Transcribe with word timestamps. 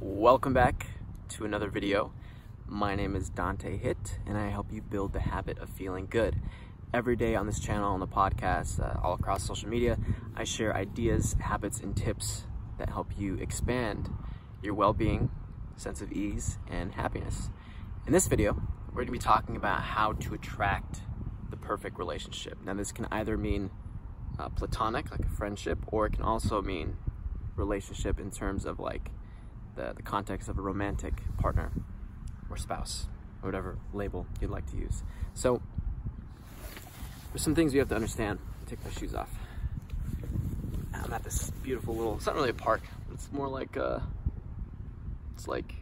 Welcome 0.00 0.52
back 0.52 0.86
to 1.30 1.44
another 1.44 1.68
video. 1.68 2.12
My 2.68 2.94
name 2.94 3.16
is 3.16 3.30
Dante 3.30 3.76
Hit 3.76 4.20
and 4.28 4.38
I 4.38 4.48
help 4.48 4.72
you 4.72 4.80
build 4.80 5.12
the 5.12 5.18
habit 5.18 5.58
of 5.58 5.68
feeling 5.68 6.06
good. 6.08 6.36
Every 6.94 7.16
day 7.16 7.34
on 7.34 7.46
this 7.46 7.58
channel, 7.58 7.94
on 7.94 7.98
the 7.98 8.06
podcast, 8.06 8.78
uh, 8.78 9.00
all 9.02 9.14
across 9.14 9.42
social 9.42 9.68
media, 9.68 9.98
I 10.36 10.44
share 10.44 10.72
ideas, 10.72 11.34
habits, 11.40 11.80
and 11.80 11.96
tips 11.96 12.44
that 12.78 12.90
help 12.90 13.10
you 13.18 13.38
expand 13.38 14.08
your 14.62 14.74
well-being, 14.74 15.32
sense 15.74 16.00
of 16.00 16.12
ease, 16.12 16.60
and 16.68 16.92
happiness. 16.92 17.50
In 18.06 18.12
this 18.12 18.28
video, 18.28 18.62
we're 18.92 19.02
gonna 19.02 19.10
be 19.10 19.18
talking 19.18 19.56
about 19.56 19.80
how 19.82 20.12
to 20.12 20.34
attract 20.34 21.00
the 21.50 21.56
perfect 21.56 21.98
relationship. 21.98 22.56
Now 22.64 22.74
this 22.74 22.92
can 22.92 23.08
either 23.10 23.36
mean 23.36 23.70
uh, 24.38 24.48
platonic, 24.50 25.10
like 25.10 25.24
a 25.24 25.28
friendship, 25.28 25.80
or 25.88 26.06
it 26.06 26.12
can 26.12 26.22
also 26.22 26.62
mean 26.62 26.98
relationship 27.56 28.20
in 28.20 28.30
terms 28.30 28.64
of 28.64 28.78
like 28.78 29.10
the, 29.78 29.92
the 29.94 30.02
context 30.02 30.48
of 30.48 30.58
a 30.58 30.60
romantic 30.60 31.14
partner 31.38 31.70
or 32.50 32.56
spouse, 32.56 33.06
or 33.42 33.46
whatever 33.46 33.78
label 33.92 34.26
you'd 34.40 34.50
like 34.50 34.68
to 34.70 34.76
use. 34.76 35.02
So 35.34 35.62
there's 37.32 37.42
some 37.42 37.54
things 37.54 37.72
you 37.72 37.80
have 37.80 37.88
to 37.90 37.94
understand. 37.94 38.40
Take 38.66 38.84
my 38.84 38.90
shoes 38.90 39.14
off. 39.14 39.30
I'm 40.92 41.12
at 41.12 41.22
this 41.22 41.50
beautiful 41.62 41.94
little, 41.94 42.16
it's 42.16 42.26
not 42.26 42.34
really 42.34 42.50
a 42.50 42.54
park, 42.54 42.82
it's 43.12 43.30
more 43.32 43.48
like 43.48 43.76
a, 43.76 43.84
uh, 43.84 44.02
it's 45.34 45.46
like 45.46 45.74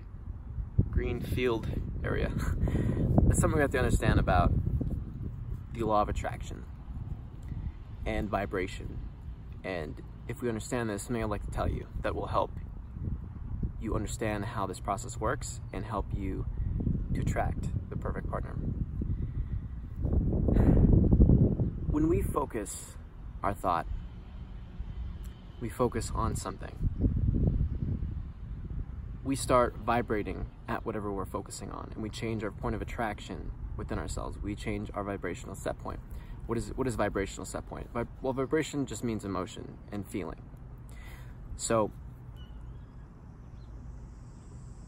green 0.91 1.21
field 1.21 1.67
area. 2.05 2.31
That's 3.27 3.41
something 3.41 3.57
we 3.57 3.63
have 3.63 3.71
to 3.71 3.79
understand 3.79 4.21
about 4.21 4.53
the 5.73 5.85
law 5.85 6.03
of 6.03 6.09
attraction 6.11 6.65
and 8.05 8.29
vibration. 8.29 8.99
And 9.65 10.01
if 10.29 10.43
we 10.43 10.49
understand 10.49 10.91
this, 10.91 11.05
something 11.05 11.23
I'd 11.23 11.31
like 11.31 11.45
to 11.47 11.51
tell 11.51 11.69
you 11.69 11.87
that 12.03 12.15
will 12.15 12.27
help 12.27 12.51
you 13.87 13.95
understand 13.95 14.45
how 14.45 14.67
this 14.67 14.81
process 14.81 15.17
works 15.17 15.61
and 15.73 15.85
help 15.85 16.07
you 16.13 16.45
to 17.15 17.21
attract 17.21 17.69
the 17.89 17.97
perfect 17.97 18.29
partner. 18.29 18.51
When 21.89 22.09
we 22.09 22.21
focus 22.21 22.97
our 23.45 23.55
thought, 23.55 23.87
we 25.61 25.69
focus 25.69 26.11
on 26.13 26.35
something. 26.35 26.75
We 29.23 29.37
start 29.37 29.77
vibrating 29.77 30.47
at 30.69 30.85
whatever 30.85 31.13
we're 31.13 31.25
focusing 31.25 31.71
on 31.71 31.93
and 31.95 32.03
we 32.03 32.11
change 32.11 32.43
our 32.43 32.51
point 32.51 32.75
of 32.75 32.83
attraction 32.83 33.53
within 33.77 34.01
ourselves. 34.01 34.37
We 34.43 34.57
change 34.57 34.91
our 34.95 35.05
vibrational 35.05 35.55
set 35.55 35.79
point. 35.79 36.01
What 36.47 36.59
is 36.59 36.73
what 36.75 36.89
is 36.89 36.97
vibrational 36.97 37.45
set 37.45 37.69
point? 37.69 37.89
Well, 38.21 38.33
vibration 38.33 38.85
just 38.87 39.05
means 39.05 39.25
emotion 39.25 39.79
and 39.93 40.05
feeling. 40.07 40.43
So 41.57 41.93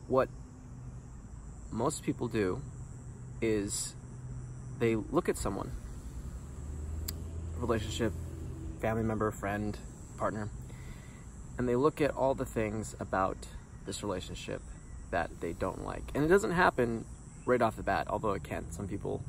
what 0.08 0.28
most 1.70 2.02
people 2.02 2.28
do 2.28 2.60
is 3.40 3.94
they 4.78 4.96
look 4.96 5.28
at 5.28 5.36
someone, 5.36 5.70
relationship, 7.58 8.12
family 8.80 9.02
member, 9.02 9.30
friend, 9.30 9.78
partner, 10.16 10.48
and 11.58 11.68
they 11.68 11.76
look 11.76 12.00
at 12.00 12.10
all 12.12 12.34
the 12.34 12.44
things 12.44 12.96
about 12.98 13.36
this 13.84 14.02
relationship 14.02 14.62
that 15.10 15.30
they 15.40 15.52
don't 15.52 15.84
like. 15.84 16.04
And 16.14 16.24
it 16.24 16.28
doesn't 16.28 16.52
happen 16.52 17.04
right 17.44 17.60
off 17.60 17.76
the 17.76 17.82
bat, 17.82 18.06
although 18.08 18.32
it 18.32 18.44
can. 18.44 18.70
Some 18.70 18.88
people, 18.88 19.22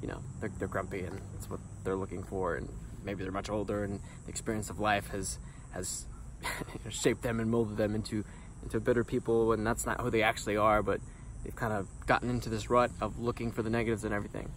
you 0.00 0.08
know, 0.08 0.20
they're, 0.40 0.52
they're 0.58 0.68
grumpy 0.68 1.00
and 1.00 1.20
it's 1.36 1.48
what 1.48 1.60
they're 1.84 1.96
looking 1.96 2.22
for, 2.22 2.56
and 2.56 2.68
maybe 3.04 3.22
they're 3.22 3.32
much 3.32 3.50
older, 3.50 3.84
and 3.84 4.00
the 4.24 4.30
experience 4.30 4.70
of 4.70 4.80
life 4.80 5.08
has 5.08 5.38
has 5.70 6.06
shaped 6.88 7.22
them 7.22 7.40
and 7.40 7.50
molded 7.50 7.76
them 7.76 7.94
into 7.94 8.24
into 8.66 8.80
bitter 8.80 9.04
people, 9.04 9.52
and 9.52 9.66
that's 9.66 9.86
not 9.86 10.00
who 10.00 10.10
they 10.10 10.22
actually 10.22 10.56
are, 10.56 10.82
but 10.82 11.00
they've 11.44 11.54
kind 11.54 11.72
of 11.72 11.88
gotten 12.06 12.28
into 12.28 12.48
this 12.48 12.68
rut 12.68 12.90
of 13.00 13.18
looking 13.18 13.52
for 13.52 13.62
the 13.62 13.70
negatives 13.70 14.04
and 14.04 14.12
everything. 14.12 14.50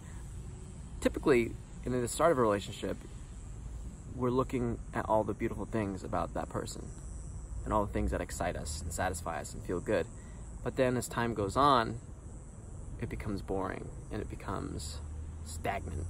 Typically, 1.00 1.52
in 1.84 1.92
the 1.92 2.08
start 2.08 2.32
of 2.32 2.38
a 2.38 2.42
relationship, 2.42 2.96
we're 4.14 4.30
looking 4.30 4.78
at 4.92 5.08
all 5.08 5.22
the 5.22 5.32
beautiful 5.32 5.64
things 5.64 6.02
about 6.02 6.34
that 6.34 6.48
person 6.48 6.84
and 7.64 7.72
all 7.72 7.86
the 7.86 7.92
things 7.92 8.10
that 8.10 8.20
excite 8.20 8.56
us 8.56 8.82
and 8.82 8.92
satisfy 8.92 9.40
us 9.40 9.54
and 9.54 9.62
feel 9.62 9.80
good. 9.80 10.06
But 10.64 10.76
then 10.76 10.96
as 10.96 11.08
time 11.08 11.32
goes 11.32 11.56
on, 11.56 12.00
it 13.00 13.08
becomes 13.08 13.40
boring 13.40 13.88
and 14.10 14.20
it 14.20 14.28
becomes 14.28 14.98
stagnant 15.44 16.06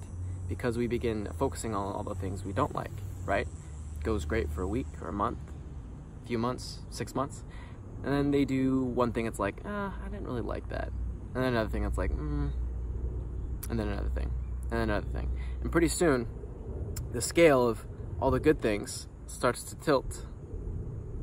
because 0.49 0.77
we 0.77 0.87
begin 0.87 1.29
focusing 1.39 1.75
on 1.75 1.95
all 1.95 2.03
the 2.03 2.15
things 2.15 2.45
we 2.45 2.53
don't 2.53 2.75
like, 2.75 2.91
right? 3.25 3.47
It 3.47 4.05
goes 4.05 4.25
great 4.25 4.51
for 4.51 4.63
a 4.63 4.67
week 4.67 4.87
or 5.01 5.09
a 5.09 5.13
month, 5.13 5.39
a 6.25 6.27
few 6.27 6.39
months, 6.39 6.81
six 6.91 7.15
months, 7.15 7.45
and 8.05 8.13
then 8.13 8.31
they 8.31 8.45
do 8.45 8.85
one 8.85 9.13
thing, 9.13 9.27
it's 9.27 9.39
like, 9.39 9.61
ah, 9.65 9.95
I 10.05 10.09
didn't 10.09 10.27
really 10.27 10.41
like 10.41 10.69
that. 10.71 10.91
And 11.35 11.45
then 11.45 11.53
another 11.53 11.71
thing, 11.71 11.85
it's 11.85 11.99
like, 11.99 12.11
mm. 12.11 12.51
And 13.69 13.79
then 13.79 13.89
another 13.89 14.11
thing. 14.11 14.31
And 14.71 14.81
then 14.81 14.91
another 14.91 15.09
thing. 15.09 15.31
And 15.63 15.71
pretty 15.71 15.89
soon, 15.89 16.27
the 17.13 17.21
scale 17.21 17.69
of 17.69 17.87
all 18.21 18.31
the 18.31 18.41
good 18.41 18.61
things 18.61 19.07
starts 19.27 19.63
to 19.65 19.77
tilt. 19.77 20.27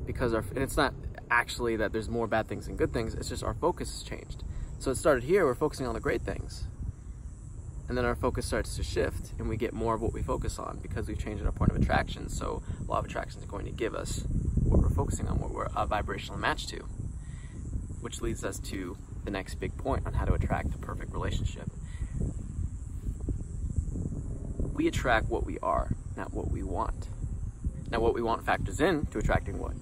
Because 0.06 0.34
our, 0.34 0.42
and 0.42 0.60
it's 0.60 0.78
not 0.78 0.94
actually 1.30 1.76
that 1.78 1.92
there's 1.92 2.10
more 2.10 2.28
bad 2.28 2.48
things 2.48 2.68
than 2.68 2.76
good 2.78 2.94
things, 2.94 3.14
it's 3.14 3.30
just 3.30 3.44
our 3.44 3.54
focus 3.56 3.92
has 3.92 4.04
changed. 4.04 4.44
So 4.80 4.92
it 4.92 4.96
started 4.96 5.24
here, 5.24 5.46
we're 5.46 5.56
focusing 5.56 5.88
on 5.88 5.94
the 5.94 6.00
great 6.00 6.22
things. 6.22 6.68
And 7.90 7.98
then 7.98 8.06
our 8.06 8.16
focus 8.16 8.46
starts 8.46 8.76
to 8.76 8.84
shift 8.84 9.32
and 9.40 9.48
we 9.48 9.58
get 9.58 9.74
more 9.74 9.96
of 9.96 10.02
what 10.02 10.14
we 10.14 10.22
focus 10.22 10.60
on 10.60 10.80
because 10.82 11.08
we've 11.08 11.18
changed 11.18 11.46
our 11.46 11.52
point 11.52 11.72
of 11.72 11.78
attraction. 11.78 12.30
So 12.30 12.62
law 12.86 13.00
of 13.00 13.06
attraction 13.06 13.40
is 13.40 13.46
going 13.46 13.66
to 13.66 13.72
give 13.72 13.96
us 13.96 14.26
focusing 14.98 15.28
on, 15.28 15.40
what 15.40 15.52
we're 15.52 15.68
a 15.76 15.86
vibrational 15.86 16.40
match 16.40 16.66
to, 16.68 16.80
which 18.02 18.20
leads 18.20 18.44
us 18.44 18.58
to 18.58 18.98
the 19.24 19.32
next 19.32 19.56
big 19.56 19.78
point 19.78 20.08
on 20.08 20.14
how 20.14 20.26
to 20.26 20.34
attract 20.34 20.72
the 20.72 20.78
perfect 20.80 21.14
relationship. 21.14 21.70
We 24.74 24.88
attract 24.88 25.30
what 25.30 25.46
we 25.46 25.60
are, 25.60 25.92
not 26.16 26.34
what 26.34 26.50
we 26.50 26.64
want. 26.64 27.10
Now, 27.92 28.00
what 28.00 28.16
we 28.16 28.22
want 28.24 28.44
factors 28.44 28.82
in 28.82 29.06
to 29.08 29.20
attracting 29.20 29.60
what 29.60 29.74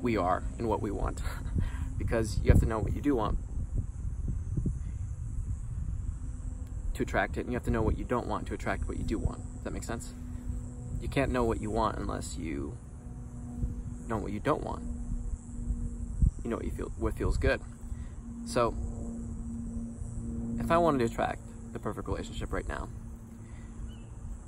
we 0.00 0.16
are 0.16 0.44
and 0.56 0.68
what 0.68 0.80
we 0.80 0.92
want, 0.92 1.20
because 1.98 2.38
you 2.42 2.52
have 2.52 2.60
to 2.60 2.66
know 2.66 2.78
what 2.78 2.94
you 2.94 3.02
do 3.02 3.16
want 3.16 3.38
to 6.94 7.02
attract 7.02 7.36
it, 7.36 7.40
and 7.40 7.50
you 7.50 7.54
have 7.54 7.64
to 7.64 7.70
know 7.70 7.82
what 7.82 7.98
you 7.98 8.04
don't 8.04 8.26
want 8.28 8.46
to 8.46 8.54
attract 8.54 8.86
what 8.86 8.98
you 8.98 9.04
do 9.04 9.18
want. 9.18 9.38
Does 9.54 9.64
that 9.64 9.72
make 9.72 9.84
sense? 9.84 10.14
You 11.00 11.08
can't 11.08 11.32
know 11.32 11.44
what 11.44 11.60
you 11.60 11.70
want 11.70 11.98
unless 11.98 12.36
you 12.36 12.76
know 14.08 14.18
what 14.18 14.32
you 14.32 14.40
don't 14.40 14.62
want. 14.62 14.82
You 16.42 16.50
know 16.50 16.56
what 16.56 16.64
you 16.64 16.70
feel, 16.70 16.92
what 16.98 17.14
feels 17.14 17.36
good. 17.36 17.60
So, 18.46 18.74
if 20.58 20.70
I 20.70 20.78
wanted 20.78 20.98
to 20.98 21.04
attract 21.04 21.40
the 21.72 21.78
perfect 21.78 22.08
relationship 22.08 22.52
right 22.52 22.66
now, 22.66 22.88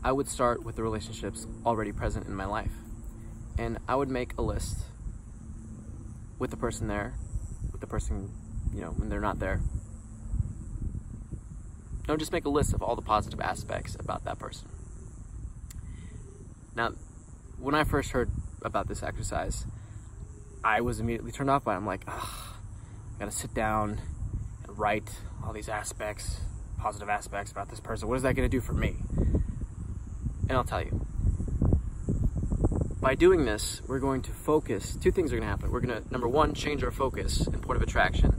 I 0.02 0.12
would 0.12 0.28
start 0.28 0.64
with 0.64 0.76
the 0.76 0.82
relationships 0.82 1.46
already 1.66 1.92
present 1.92 2.26
in 2.26 2.34
my 2.34 2.46
life. 2.46 2.72
And 3.58 3.78
I 3.86 3.94
would 3.94 4.08
make 4.08 4.32
a 4.38 4.42
list 4.42 4.78
with 6.38 6.50
the 6.50 6.56
person 6.56 6.88
there, 6.88 7.14
with 7.70 7.82
the 7.82 7.86
person, 7.86 8.30
you 8.72 8.80
know, 8.80 8.90
when 8.90 9.10
they're 9.10 9.20
not 9.20 9.38
there. 9.38 9.60
No, 12.08 12.16
just 12.16 12.32
make 12.32 12.46
a 12.46 12.48
list 12.48 12.72
of 12.72 12.82
all 12.82 12.96
the 12.96 13.02
positive 13.02 13.40
aspects 13.40 13.94
about 14.00 14.24
that 14.24 14.38
person. 14.38 14.68
Now, 16.74 16.92
when 17.58 17.74
I 17.74 17.84
first 17.84 18.12
heard 18.12 18.30
about 18.62 18.88
this 18.88 19.02
exercise, 19.02 19.66
I 20.62 20.82
was 20.82 21.00
immediately 21.00 21.32
turned 21.32 21.48
off 21.48 21.64
by 21.64 21.74
it. 21.74 21.78
I'm 21.78 21.86
like, 21.86 22.02
I 22.06 22.22
gotta 23.18 23.30
sit 23.30 23.54
down 23.54 24.00
and 24.66 24.78
write 24.78 25.10
all 25.44 25.52
these 25.52 25.68
aspects, 25.68 26.40
positive 26.78 27.08
aspects 27.08 27.50
about 27.50 27.70
this 27.70 27.80
person. 27.80 28.08
What 28.08 28.16
is 28.16 28.22
that 28.22 28.34
gonna 28.34 28.48
do 28.48 28.60
for 28.60 28.74
me? 28.74 28.96
And 29.16 30.52
I'll 30.52 30.64
tell 30.64 30.82
you. 30.82 31.06
By 33.00 33.14
doing 33.14 33.46
this, 33.46 33.80
we're 33.88 34.00
going 34.00 34.20
to 34.22 34.32
focus, 34.32 34.96
two 34.96 35.10
things 35.10 35.32
are 35.32 35.36
gonna 35.36 35.48
happen. 35.48 35.70
We're 35.70 35.80
gonna, 35.80 36.02
number 36.10 36.28
one, 36.28 36.52
change 36.52 36.84
our 36.84 36.90
focus 36.90 37.46
and 37.46 37.62
point 37.62 37.76
of 37.76 37.82
attraction 37.82 38.34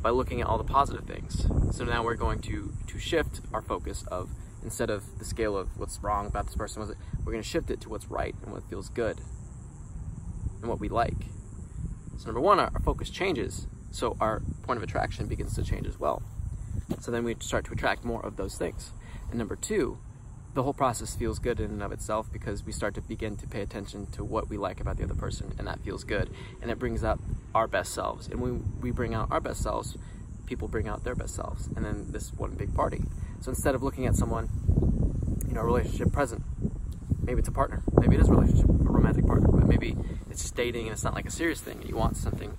by 0.00 0.10
looking 0.10 0.40
at 0.40 0.46
all 0.46 0.56
the 0.56 0.64
positive 0.64 1.04
things. 1.04 1.46
So 1.76 1.84
now 1.84 2.02
we're 2.02 2.14
going 2.14 2.40
to, 2.42 2.72
to 2.86 2.98
shift 2.98 3.42
our 3.52 3.60
focus 3.60 4.04
of, 4.08 4.30
instead 4.62 4.88
of 4.88 5.18
the 5.18 5.26
scale 5.26 5.54
of 5.54 5.76
what's 5.78 5.98
wrong 6.02 6.26
about 6.26 6.46
this 6.46 6.56
person, 6.56 6.82
we're 7.24 7.32
gonna 7.32 7.42
shift 7.42 7.70
it 7.70 7.82
to 7.82 7.90
what's 7.90 8.06
right 8.06 8.34
and 8.42 8.52
what 8.52 8.66
feels 8.70 8.88
good 8.88 9.20
and 10.60 10.68
what 10.68 10.80
we 10.80 10.88
like. 10.88 11.26
So 12.18 12.26
number 12.26 12.40
one, 12.40 12.58
our, 12.58 12.70
our 12.74 12.80
focus 12.80 13.10
changes, 13.10 13.66
so 13.90 14.16
our 14.20 14.42
point 14.62 14.76
of 14.76 14.82
attraction 14.82 15.26
begins 15.26 15.54
to 15.54 15.62
change 15.62 15.86
as 15.86 15.98
well. 15.98 16.22
So 17.00 17.10
then 17.10 17.24
we 17.24 17.36
start 17.40 17.64
to 17.66 17.72
attract 17.72 18.04
more 18.04 18.24
of 18.24 18.36
those 18.36 18.56
things. 18.56 18.92
And 19.30 19.38
number 19.38 19.56
two, 19.56 19.98
the 20.54 20.62
whole 20.62 20.74
process 20.74 21.14
feels 21.14 21.38
good 21.38 21.60
in 21.60 21.70
and 21.70 21.82
of 21.82 21.92
itself 21.92 22.32
because 22.32 22.64
we 22.64 22.72
start 22.72 22.94
to 22.94 23.00
begin 23.00 23.36
to 23.36 23.46
pay 23.46 23.60
attention 23.60 24.06
to 24.06 24.24
what 24.24 24.48
we 24.48 24.56
like 24.56 24.80
about 24.80 24.96
the 24.96 25.04
other 25.04 25.14
person 25.14 25.54
and 25.58 25.68
that 25.68 25.80
feels 25.84 26.04
good. 26.04 26.30
And 26.60 26.70
it 26.70 26.78
brings 26.78 27.04
up 27.04 27.20
our 27.54 27.68
best 27.68 27.94
selves. 27.94 28.26
And 28.26 28.40
when 28.40 28.64
we 28.80 28.90
bring 28.90 29.14
out 29.14 29.28
our 29.30 29.40
best 29.40 29.62
selves, 29.62 29.96
people 30.46 30.66
bring 30.66 30.88
out 30.88 31.04
their 31.04 31.14
best 31.14 31.34
selves. 31.34 31.68
And 31.76 31.84
then 31.84 32.06
this 32.10 32.32
one 32.32 32.52
big 32.52 32.74
party. 32.74 33.04
So 33.40 33.50
instead 33.50 33.74
of 33.74 33.82
looking 33.82 34.06
at 34.06 34.16
someone, 34.16 34.48
you 35.46 35.54
know, 35.54 35.62
relationship 35.62 36.12
present, 36.12 36.42
maybe 37.28 37.40
it's 37.40 37.48
a 37.48 37.52
partner, 37.52 37.82
maybe 38.00 38.16
it 38.16 38.22
is 38.22 38.28
a 38.28 38.32
relationship, 38.32 38.70
a 38.70 38.72
romantic 38.72 39.26
partner, 39.26 39.48
but 39.48 39.66
maybe 39.66 39.94
it's 40.30 40.40
just 40.40 40.56
dating 40.56 40.86
and 40.86 40.94
it's 40.94 41.04
not 41.04 41.12
like 41.12 41.26
a 41.26 41.30
serious 41.30 41.60
thing. 41.60 41.82
You 41.86 41.94
want 41.94 42.16
something 42.16 42.56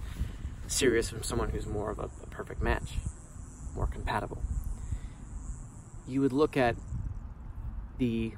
serious 0.67 1.09
from 1.09 1.23
someone 1.23 1.49
who's 1.49 1.65
more 1.65 1.89
of 1.89 1.97
a, 1.97 2.03
a 2.03 2.27
perfect 2.29 2.61
match, 2.61 2.97
more 3.73 3.87
compatible. 3.87 4.43
You 6.07 6.21
would 6.21 6.33
look 6.33 6.55
at 6.55 6.75
the 7.97 8.33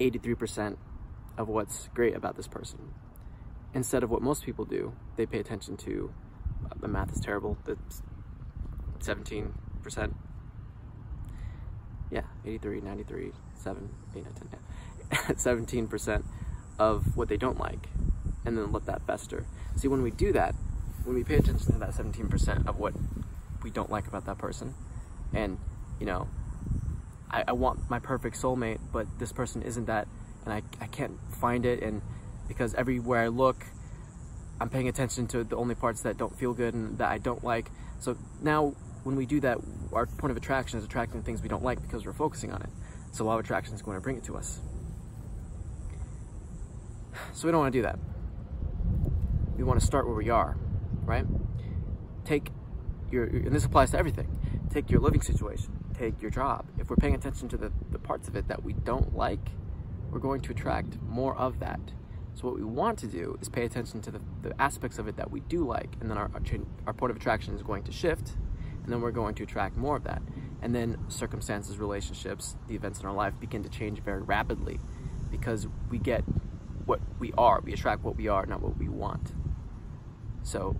83% 0.00 0.78
of 1.38 1.46
what's 1.46 1.88
great 1.94 2.16
about 2.16 2.36
this 2.36 2.48
person 2.48 2.92
instead 3.72 4.02
of 4.02 4.10
what 4.10 4.20
most 4.20 4.44
people 4.44 4.64
do. 4.64 4.94
They 5.14 5.26
pay 5.26 5.38
attention 5.38 5.76
to 5.76 6.12
uh, 6.64 6.74
the 6.80 6.88
math 6.88 7.12
is 7.12 7.20
terrible. 7.20 7.56
the 7.66 7.78
17%. 8.98 9.52
Yeah, 12.10 12.22
83, 12.44 12.80
93, 12.80 13.32
7, 13.54 13.88
8, 14.14 14.24
9, 14.24 14.32
10, 14.34 14.48
yeah. 14.52 14.58
17% 15.28 16.24
of 16.78 17.16
what 17.16 17.28
they 17.28 17.36
don't 17.36 17.58
like 17.58 17.88
and 18.44 18.58
then 18.58 18.72
let 18.72 18.86
that 18.86 19.02
fester. 19.06 19.46
See, 19.76 19.88
when 19.88 20.02
we 20.02 20.10
do 20.10 20.32
that, 20.32 20.54
when 21.04 21.16
we 21.16 21.24
pay 21.24 21.36
attention 21.36 21.72
to 21.72 21.78
that 21.78 21.90
17% 21.90 22.66
of 22.66 22.78
what 22.78 22.94
we 23.62 23.70
don't 23.70 23.90
like 23.90 24.06
about 24.06 24.26
that 24.26 24.38
person, 24.38 24.74
and, 25.32 25.58
you 25.98 26.06
know, 26.06 26.28
I, 27.30 27.44
I 27.48 27.52
want 27.52 27.90
my 27.90 27.98
perfect 27.98 28.40
soulmate, 28.40 28.78
but 28.92 29.06
this 29.18 29.32
person 29.32 29.62
isn't 29.62 29.86
that, 29.86 30.08
and 30.44 30.52
I, 30.52 30.62
I 30.80 30.86
can't 30.86 31.18
find 31.40 31.66
it, 31.66 31.82
and 31.82 32.02
because 32.46 32.74
everywhere 32.74 33.22
I 33.22 33.28
look, 33.28 33.64
I'm 34.60 34.68
paying 34.68 34.88
attention 34.88 35.26
to 35.28 35.44
the 35.44 35.56
only 35.56 35.74
parts 35.74 36.02
that 36.02 36.16
don't 36.16 36.36
feel 36.38 36.54
good 36.54 36.74
and 36.74 36.98
that 36.98 37.10
I 37.10 37.18
don't 37.18 37.42
like. 37.42 37.70
So 38.00 38.16
now 38.40 38.74
when 39.02 39.16
we 39.16 39.26
do 39.26 39.40
that, 39.40 39.58
our 39.92 40.06
point 40.06 40.30
of 40.30 40.36
attraction 40.36 40.78
is 40.78 40.84
attracting 40.84 41.22
things 41.22 41.42
we 41.42 41.48
don't 41.48 41.64
like 41.64 41.82
because 41.82 42.06
we're 42.06 42.12
focusing 42.12 42.52
on 42.52 42.62
it. 42.62 42.70
So 43.12 43.24
law 43.24 43.34
of 43.34 43.44
attraction 43.44 43.74
is 43.74 43.82
going 43.82 43.96
to 43.96 44.00
bring 44.00 44.16
it 44.16 44.24
to 44.24 44.36
us. 44.36 44.60
So 47.32 47.46
we 47.46 47.52
don't 47.52 47.60
want 47.60 47.72
to 47.72 47.78
do 47.78 47.82
that. 47.82 47.98
We 49.56 49.64
want 49.64 49.80
to 49.80 49.86
start 49.86 50.06
where 50.06 50.16
we 50.16 50.30
are, 50.30 50.56
right? 51.04 51.24
Take 52.24 52.50
your, 53.10 53.24
and 53.24 53.52
this 53.52 53.64
applies 53.64 53.90
to 53.92 53.98
everything. 53.98 54.28
Take 54.70 54.90
your 54.90 55.00
living 55.00 55.22
situation, 55.22 55.84
take 55.96 56.20
your 56.20 56.30
job. 56.30 56.66
If 56.78 56.90
we're 56.90 56.96
paying 56.96 57.14
attention 57.14 57.48
to 57.50 57.56
the, 57.56 57.72
the 57.92 57.98
parts 57.98 58.26
of 58.26 58.34
it 58.34 58.48
that 58.48 58.64
we 58.64 58.72
don't 58.72 59.14
like, 59.16 59.50
we're 60.10 60.18
going 60.18 60.40
to 60.42 60.52
attract 60.52 61.00
more 61.02 61.36
of 61.36 61.60
that. 61.60 61.80
So 62.34 62.48
what 62.48 62.56
we 62.56 62.64
want 62.64 62.98
to 63.00 63.06
do 63.06 63.38
is 63.40 63.48
pay 63.48 63.64
attention 63.64 64.00
to 64.02 64.10
the, 64.10 64.20
the 64.42 64.60
aspects 64.60 64.98
of 64.98 65.06
it 65.06 65.16
that 65.16 65.30
we 65.30 65.40
do 65.40 65.64
like, 65.64 65.96
and 66.00 66.10
then 66.10 66.18
our, 66.18 66.30
our, 66.34 66.40
our 66.86 66.92
point 66.92 67.10
of 67.12 67.16
attraction 67.16 67.54
is 67.54 67.62
going 67.62 67.84
to 67.84 67.92
shift, 67.92 68.32
and 68.82 68.92
then 68.92 69.00
we're 69.00 69.12
going 69.12 69.34
to 69.36 69.44
attract 69.44 69.76
more 69.76 69.96
of 69.96 70.04
that. 70.04 70.22
And 70.60 70.74
then 70.74 70.98
circumstances, 71.08 71.78
relationships, 71.78 72.56
the 72.66 72.74
events 72.74 73.00
in 73.00 73.06
our 73.06 73.14
life 73.14 73.34
begin 73.38 73.62
to 73.62 73.68
change 73.68 74.00
very 74.00 74.22
rapidly 74.22 74.80
because 75.30 75.68
we 75.90 75.98
get 75.98 76.24
what 76.86 77.00
we 77.18 77.32
are. 77.36 77.60
We 77.62 77.72
attract 77.72 78.02
what 78.02 78.16
we 78.16 78.28
are, 78.28 78.46
not 78.46 78.60
what 78.60 78.76
we 78.76 78.88
want. 78.88 79.32
So 80.42 80.76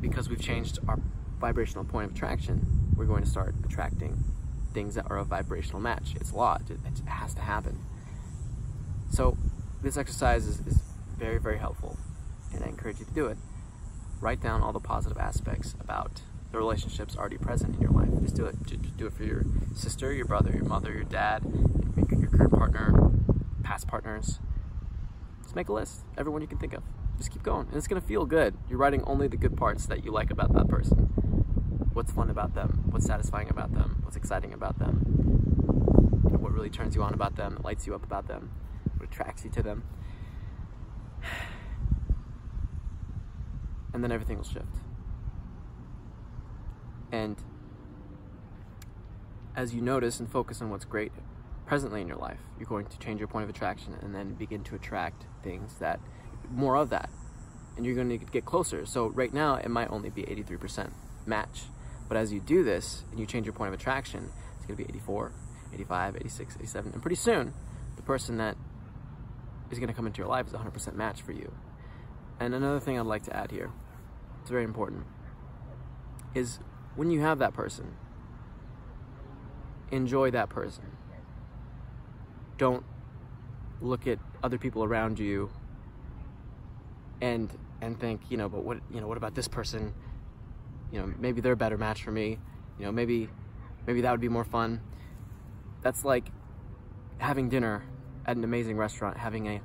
because 0.00 0.28
we've 0.28 0.40
changed 0.40 0.78
our 0.88 0.98
vibrational 1.38 1.84
point 1.84 2.10
of 2.10 2.16
attraction, 2.16 2.92
we're 2.96 3.06
going 3.06 3.24
to 3.24 3.28
start 3.28 3.54
attracting 3.64 4.24
things 4.72 4.94
that 4.94 5.06
are 5.10 5.18
a 5.18 5.24
vibrational 5.24 5.80
match. 5.80 6.14
It's 6.16 6.32
law, 6.32 6.56
it, 6.56 6.70
it 6.70 7.08
has 7.08 7.34
to 7.34 7.40
happen. 7.42 7.78
So 9.10 9.36
this 9.82 9.96
exercise 9.96 10.46
is, 10.46 10.60
is 10.66 10.82
very, 11.16 11.38
very 11.38 11.58
helpful, 11.58 11.96
and 12.52 12.64
I 12.64 12.68
encourage 12.68 12.98
you 12.98 13.04
to 13.04 13.12
do 13.12 13.26
it. 13.26 13.38
Write 14.20 14.40
down 14.40 14.62
all 14.62 14.72
the 14.72 14.80
positive 14.80 15.18
aspects 15.18 15.74
about 15.80 16.22
the 16.50 16.58
relationships 16.58 17.16
already 17.16 17.36
present 17.36 17.74
in 17.76 17.80
your 17.80 17.90
life. 17.90 18.08
Just 18.22 18.36
do 18.36 18.46
it. 18.46 18.56
Just 18.66 18.96
do 18.96 19.06
it 19.06 19.12
for 19.12 19.24
your 19.24 19.44
sister, 19.74 20.12
your 20.12 20.24
brother, 20.24 20.52
your 20.52 20.64
mother, 20.64 20.92
your 20.92 21.04
dad, 21.04 21.42
your 21.96 22.30
current 22.30 22.52
partner, 22.52 23.10
past 23.62 23.86
partners. 23.86 24.38
Just 25.54 25.56
make 25.56 25.68
a 25.68 25.72
list. 25.72 26.04
Everyone 26.18 26.42
you 26.42 26.48
can 26.48 26.58
think 26.58 26.72
of. 26.72 26.82
Just 27.16 27.30
keep 27.30 27.44
going, 27.44 27.68
and 27.68 27.76
it's 27.76 27.86
gonna 27.86 28.00
feel 28.00 28.26
good. 28.26 28.56
You're 28.68 28.76
writing 28.76 29.04
only 29.04 29.28
the 29.28 29.36
good 29.36 29.56
parts 29.56 29.86
that 29.86 30.04
you 30.04 30.10
like 30.10 30.32
about 30.32 30.52
that 30.52 30.66
person. 30.66 30.96
What's 31.92 32.10
fun 32.10 32.28
about 32.28 32.56
them? 32.56 32.82
What's 32.90 33.06
satisfying 33.06 33.48
about 33.48 33.72
them? 33.72 34.00
What's 34.02 34.16
exciting 34.16 34.52
about 34.52 34.80
them? 34.80 34.98
what 36.40 36.52
really 36.52 36.70
turns 36.70 36.96
you 36.96 37.04
on 37.04 37.14
about 37.14 37.36
them? 37.36 37.60
lights 37.62 37.86
you 37.86 37.94
up 37.94 38.02
about 38.02 38.26
them? 38.26 38.50
What 38.96 39.08
attracts 39.08 39.44
you 39.44 39.50
to 39.52 39.62
them. 39.62 39.84
And 43.92 44.02
then 44.02 44.10
everything 44.10 44.38
will 44.38 44.44
shift. 44.44 44.80
And 47.12 47.36
as 49.54 49.72
you 49.72 49.80
notice 49.80 50.18
and 50.18 50.28
focus 50.28 50.60
on 50.60 50.70
what's 50.70 50.84
great 50.84 51.12
presently 51.66 52.00
in 52.00 52.08
your 52.08 52.16
life, 52.18 52.40
you're 52.58 52.68
going 52.68 52.86
to 52.86 52.98
change 52.98 53.20
your 53.20 53.28
point 53.28 53.44
of 53.44 53.50
attraction 53.50 53.96
and 54.02 54.14
then 54.14 54.34
begin 54.34 54.62
to 54.64 54.74
attract 54.74 55.24
things 55.42 55.76
that 55.78 56.00
more 56.50 56.76
of 56.76 56.90
that. 56.90 57.10
And 57.76 57.84
you're 57.84 57.94
going 57.94 58.10
to 58.10 58.18
get 58.18 58.44
closer. 58.44 58.86
So 58.86 59.08
right 59.08 59.32
now 59.32 59.56
it 59.56 59.68
might 59.68 59.90
only 59.90 60.10
be 60.10 60.22
83% 60.22 60.92
match. 61.26 61.62
But 62.08 62.16
as 62.16 62.32
you 62.32 62.40
do 62.40 62.62
this 62.62 63.04
and 63.10 63.18
you 63.18 63.26
change 63.26 63.46
your 63.46 63.54
point 63.54 63.68
of 63.68 63.80
attraction, 63.80 64.30
it's 64.56 64.66
going 64.66 64.76
to 64.76 64.84
be 64.84 64.88
84, 64.88 65.32
85, 65.72 66.16
86, 66.16 66.56
87. 66.56 66.92
And 66.92 67.02
pretty 67.02 67.16
soon, 67.16 67.54
the 67.96 68.02
person 68.02 68.36
that 68.38 68.56
is 69.70 69.78
going 69.78 69.88
to 69.88 69.94
come 69.94 70.06
into 70.06 70.18
your 70.18 70.28
life 70.28 70.46
is 70.46 70.52
100% 70.52 70.94
match 70.94 71.22
for 71.22 71.32
you. 71.32 71.52
And 72.38 72.54
another 72.54 72.80
thing 72.80 72.98
I'd 72.98 73.06
like 73.06 73.24
to 73.24 73.36
add 73.36 73.50
here, 73.50 73.70
it's 74.42 74.50
very 74.50 74.64
important, 74.64 75.04
is 76.34 76.58
when 76.94 77.10
you 77.10 77.20
have 77.20 77.38
that 77.38 77.54
person, 77.54 77.96
enjoy 79.90 80.30
that 80.32 80.48
person. 80.48 80.93
Don't 82.58 82.84
look 83.80 84.06
at 84.06 84.18
other 84.42 84.58
people 84.58 84.84
around 84.84 85.18
you 85.18 85.50
and 87.20 87.50
and 87.80 87.98
think, 87.98 88.22
you 88.30 88.36
know, 88.36 88.48
but 88.48 88.64
what 88.64 88.78
you 88.90 89.00
know, 89.00 89.06
what 89.06 89.16
about 89.16 89.34
this 89.34 89.48
person? 89.48 89.92
You 90.92 91.00
know, 91.00 91.12
maybe 91.18 91.40
they're 91.40 91.52
a 91.52 91.56
better 91.56 91.78
match 91.78 92.02
for 92.02 92.12
me. 92.12 92.38
You 92.78 92.86
know, 92.86 92.92
maybe 92.92 93.28
maybe 93.86 94.00
that 94.02 94.10
would 94.10 94.20
be 94.20 94.28
more 94.28 94.44
fun. 94.44 94.80
That's 95.82 96.04
like 96.04 96.28
having 97.18 97.48
dinner 97.48 97.84
at 98.26 98.36
an 98.36 98.44
amazing 98.44 98.76
restaurant, 98.76 99.16
having 99.16 99.46
a 99.48 99.60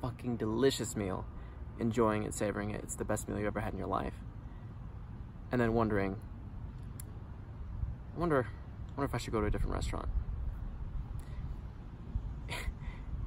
fucking 0.00 0.36
delicious 0.36 0.96
meal, 0.96 1.26
enjoying 1.78 2.22
it, 2.22 2.34
savoring 2.34 2.70
it. 2.70 2.80
It's 2.82 2.96
the 2.96 3.04
best 3.04 3.28
meal 3.28 3.38
you've 3.38 3.46
ever 3.46 3.60
had 3.60 3.72
in 3.72 3.78
your 3.78 3.88
life. 3.88 4.14
And 5.52 5.60
then 5.60 5.74
wondering, 5.74 6.16
I 8.16 8.20
wonder, 8.20 8.46
I 8.46 8.90
wonder 8.96 9.04
if 9.04 9.14
I 9.14 9.18
should 9.18 9.32
go 9.32 9.40
to 9.40 9.46
a 9.46 9.50
different 9.50 9.74
restaurant. 9.74 10.08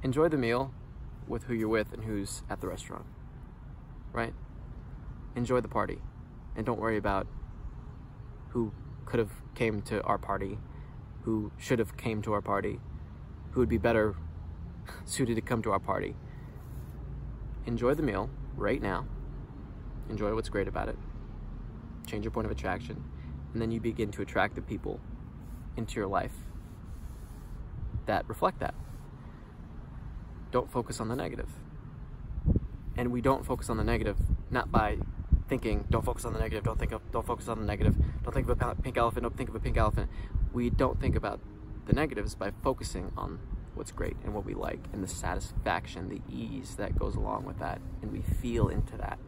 Enjoy 0.04 0.28
the 0.28 0.36
meal 0.36 0.70
with 1.26 1.44
who 1.44 1.54
you're 1.54 1.66
with 1.66 1.94
and 1.94 2.04
who's 2.04 2.42
at 2.50 2.60
the 2.60 2.68
restaurant, 2.68 3.06
right? 4.12 4.34
Enjoy 5.34 5.62
the 5.62 5.68
party, 5.68 5.98
and 6.54 6.66
don't 6.66 6.78
worry 6.78 6.98
about 6.98 7.26
who 8.50 8.70
could 9.06 9.18
have 9.18 9.30
came 9.54 9.80
to 9.80 10.02
our 10.02 10.18
party, 10.18 10.58
who 11.22 11.50
should 11.56 11.78
have 11.78 11.96
came 11.96 12.20
to 12.20 12.34
our 12.34 12.42
party, 12.42 12.80
who 13.52 13.60
would 13.60 13.68
be 13.70 13.78
better 13.78 14.14
suited 15.06 15.36
to 15.36 15.40
come 15.40 15.62
to 15.62 15.72
our 15.72 15.80
party. 15.80 16.14
Enjoy 17.64 17.94
the 17.94 18.02
meal 18.02 18.28
right 18.56 18.82
now. 18.82 19.06
Enjoy 20.10 20.34
what's 20.34 20.50
great 20.50 20.68
about 20.68 20.88
it. 20.88 20.98
Change 22.06 22.26
your 22.26 22.30
point 22.30 22.44
of 22.44 22.50
attraction. 22.50 23.02
And 23.54 23.62
then 23.62 23.70
you 23.70 23.80
begin 23.80 24.10
to 24.10 24.20
attract 24.20 24.54
the 24.54 24.60
people 24.60 25.00
into 25.78 25.94
your 25.96 26.08
life 26.08 26.34
that 28.04 28.28
reflect 28.28 28.60
that. 28.60 28.74
Don't 30.54 30.70
focus 30.70 31.00
on 31.00 31.08
the 31.08 31.16
negative. 31.16 31.48
And 32.96 33.10
we 33.10 33.20
don't 33.20 33.44
focus 33.44 33.68
on 33.70 33.76
the 33.76 33.82
negative 33.82 34.16
not 34.52 34.70
by 34.70 34.98
thinking, 35.48 35.84
don't 35.90 36.04
focus 36.04 36.24
on 36.24 36.32
the 36.32 36.38
negative, 36.38 36.62
don't 36.62 36.78
think 36.78 36.92
of, 36.92 37.00
don't 37.10 37.26
focus 37.26 37.48
on 37.48 37.58
the 37.58 37.66
negative, 37.66 37.96
don't 38.22 38.32
think 38.32 38.48
of 38.48 38.62
a 38.62 38.74
pink 38.76 38.96
elephant, 38.96 39.24
don't 39.24 39.36
think 39.36 39.48
of 39.48 39.56
a 39.56 39.58
pink 39.58 39.76
elephant. 39.76 40.08
We 40.52 40.70
don't 40.70 41.00
think 41.00 41.16
about 41.16 41.40
the 41.86 41.92
negatives 41.92 42.36
by 42.36 42.52
focusing 42.62 43.10
on 43.16 43.40
what's 43.74 43.90
great 43.90 44.14
and 44.22 44.32
what 44.32 44.44
we 44.44 44.54
like 44.54 44.78
and 44.92 45.02
the 45.02 45.08
satisfaction, 45.08 46.08
the 46.08 46.22
ease 46.32 46.76
that 46.76 46.96
goes 46.96 47.16
along 47.16 47.46
with 47.46 47.58
that. 47.58 47.80
And 48.00 48.12
we 48.12 48.22
feel 48.22 48.68
into 48.68 48.96
that. 48.98 49.18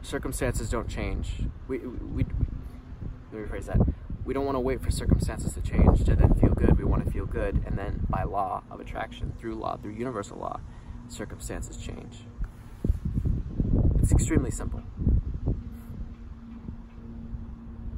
Circumstances 0.00 0.70
don't 0.70 0.88
change. 0.88 1.42
We, 1.66 1.78
we, 1.78 2.24
let 3.32 3.42
me 3.42 3.48
rephrase 3.48 3.64
that. 3.64 3.80
We 4.28 4.34
don't 4.34 4.44
want 4.44 4.56
to 4.56 4.60
wait 4.60 4.82
for 4.82 4.90
circumstances 4.90 5.54
to 5.54 5.62
change 5.62 6.04
to 6.04 6.14
then 6.14 6.34
feel 6.34 6.52
good. 6.52 6.76
We 6.76 6.84
want 6.84 7.02
to 7.02 7.10
feel 7.10 7.24
good, 7.24 7.62
and 7.64 7.78
then 7.78 8.06
by 8.10 8.24
law 8.24 8.62
of 8.70 8.78
attraction, 8.78 9.32
through 9.38 9.54
law, 9.54 9.78
through 9.78 9.92
universal 9.92 10.36
law, 10.36 10.60
circumstances 11.08 11.78
change. 11.78 12.26
It's 14.02 14.12
extremely 14.12 14.50
simple. 14.50 14.82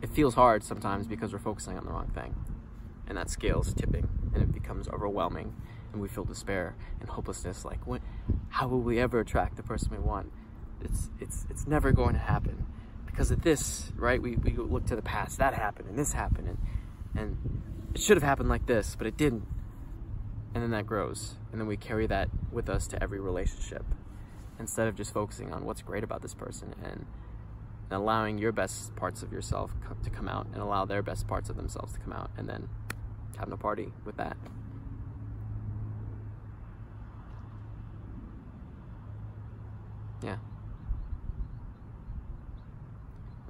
It 0.00 0.10
feels 0.10 0.36
hard 0.36 0.62
sometimes 0.62 1.08
because 1.08 1.32
we're 1.32 1.40
focusing 1.40 1.76
on 1.76 1.84
the 1.84 1.90
wrong 1.90 2.12
thing 2.14 2.36
and 3.08 3.18
that 3.18 3.28
scale 3.28 3.62
is 3.62 3.74
tipping 3.74 4.08
and 4.32 4.40
it 4.40 4.52
becomes 4.52 4.86
overwhelming 4.86 5.52
and 5.92 6.00
we 6.00 6.06
feel 6.06 6.22
despair 6.22 6.76
and 7.00 7.08
hopelessness 7.08 7.64
like 7.64 7.84
what 7.88 8.00
how 8.50 8.68
will 8.68 8.80
we 8.80 9.00
ever 9.00 9.18
attract 9.18 9.56
the 9.56 9.62
person 9.64 9.90
we 9.90 9.98
want 9.98 10.30
it's 10.80 11.10
it's 11.18 11.46
it's 11.50 11.66
never 11.66 11.90
going 11.90 12.12
to 12.12 12.20
happen 12.20 12.66
because 13.20 13.32
of 13.32 13.42
this 13.42 13.92
right 13.96 14.22
we, 14.22 14.36
we 14.36 14.52
look 14.52 14.86
to 14.86 14.96
the 14.96 15.02
past 15.02 15.36
that 15.36 15.52
happened 15.52 15.86
and 15.90 15.98
this 15.98 16.14
happened 16.14 16.48
and 16.48 16.58
and 17.14 17.36
it 17.94 18.00
should 18.00 18.16
have 18.16 18.22
happened 18.22 18.48
like 18.48 18.64
this 18.64 18.96
but 18.96 19.06
it 19.06 19.14
didn't 19.18 19.46
and 20.54 20.62
then 20.62 20.70
that 20.70 20.86
grows 20.86 21.34
and 21.52 21.60
then 21.60 21.68
we 21.68 21.76
carry 21.76 22.06
that 22.06 22.30
with 22.50 22.70
us 22.70 22.86
to 22.86 23.02
every 23.02 23.20
relationship 23.20 23.84
instead 24.58 24.88
of 24.88 24.94
just 24.94 25.12
focusing 25.12 25.52
on 25.52 25.66
what's 25.66 25.82
great 25.82 26.02
about 26.02 26.22
this 26.22 26.32
person 26.32 26.74
and, 26.82 27.04
and 27.90 27.92
allowing 27.92 28.38
your 28.38 28.52
best 28.52 28.96
parts 28.96 29.22
of 29.22 29.30
yourself 29.30 29.70
co- 29.86 29.94
to 30.02 30.08
come 30.08 30.26
out 30.26 30.46
and 30.54 30.62
allow 30.62 30.86
their 30.86 31.02
best 31.02 31.28
parts 31.28 31.50
of 31.50 31.58
themselves 31.58 31.92
to 31.92 31.98
come 31.98 32.14
out 32.14 32.30
and 32.38 32.48
then 32.48 32.70
having 33.36 33.52
a 33.52 33.58
party 33.58 33.92
with 34.06 34.16
that. 34.16 34.38
Yeah. 40.22 40.36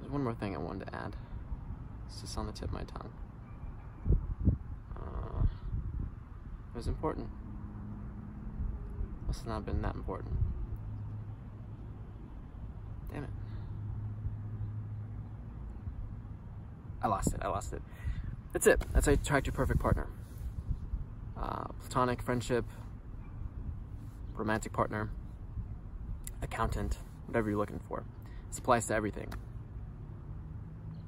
one 0.11 0.23
more 0.23 0.33
thing 0.33 0.55
I 0.55 0.59
wanted 0.59 0.87
to 0.87 0.95
add. 0.95 1.15
It's 2.07 2.21
just 2.21 2.37
on 2.37 2.45
the 2.45 2.51
tip 2.51 2.67
of 2.67 2.73
my 2.73 2.83
tongue. 2.83 3.13
Uh, 4.95 5.43
it 6.73 6.77
was 6.77 6.87
important. 6.87 7.29
Must 9.27 9.39
have 9.39 9.47
not 9.47 9.65
been 9.65 9.81
that 9.81 9.95
important. 9.95 10.35
Damn 13.13 13.23
it. 13.23 13.29
I 17.01 17.07
lost 17.07 17.33
it. 17.33 17.39
I 17.41 17.47
lost 17.47 17.73
it. 17.73 17.81
That's 18.51 18.67
it. 18.67 18.83
That's 18.93 19.05
how 19.05 19.13
you 19.13 19.17
attract 19.21 19.47
your 19.47 19.53
perfect 19.53 19.79
partner. 19.79 20.07
Uh, 21.37 21.67
platonic 21.79 22.21
friendship, 22.21 22.65
romantic 24.33 24.73
partner, 24.73 25.09
accountant, 26.41 26.97
whatever 27.25 27.49
you're 27.49 27.57
looking 27.57 27.79
for. 27.87 28.03
This 28.49 28.59
applies 28.59 28.85
to 28.87 28.93
everything. 28.93 29.33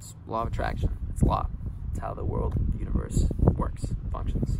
It's 0.04 0.14
law 0.26 0.42
of 0.42 0.48
attraction. 0.48 0.98
It's 1.10 1.22
law. 1.22 1.48
It's 1.90 2.00
how 2.00 2.12
the 2.12 2.24
world, 2.24 2.54
the 2.72 2.78
universe 2.78 3.26
works, 3.38 3.94
functions. 4.12 4.58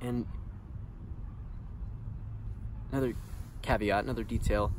And 0.00 0.26
another 2.92 3.14
caveat, 3.62 4.04
another 4.04 4.22
detail. 4.22 4.72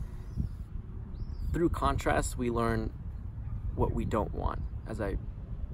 Through 1.51 1.70
contrast, 1.70 2.38
we 2.38 2.50
learn 2.50 2.91
what 3.75 3.91
we 3.91 4.05
don't 4.05 4.34
want, 4.34 4.62
as 4.88 5.01
I 5.01 5.17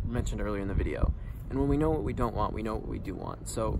mentioned 0.05 0.41
earlier 0.41 0.61
in 0.61 0.67
the 0.67 0.73
video. 0.73 1.13
And 1.49 1.59
when 1.59 1.67
we 1.67 1.77
know 1.77 1.91
what 1.91 2.03
we 2.03 2.13
don't 2.13 2.35
want, 2.35 2.53
we 2.53 2.63
know 2.63 2.75
what 2.75 2.87
we 2.87 2.97
do 2.99 3.13
want. 3.13 3.47
So 3.47 3.79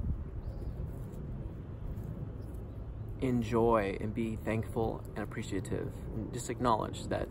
enjoy 3.21 3.97
and 3.99 4.13
be 4.13 4.37
thankful 4.45 5.03
and 5.15 5.23
appreciative 5.23 5.91
and 6.15 6.31
just 6.31 6.49
acknowledge 6.49 7.07
that 7.07 7.27